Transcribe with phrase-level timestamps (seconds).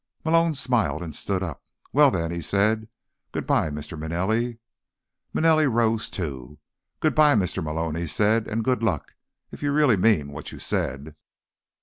[0.25, 1.61] Malone smiled and stood up.
[1.93, 2.87] "Well, then," he said,
[3.31, 3.95] "goodbye, Mr.
[3.95, 4.57] Manelli."
[5.31, 6.57] Manelli rose, too.
[6.99, 7.63] "Goodbye, Mr.
[7.63, 8.47] Malone," he said.
[8.47, 9.13] "And good luck,
[9.51, 11.15] if you really mean what you said."